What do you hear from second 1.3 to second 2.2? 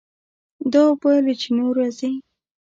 چینو راځي.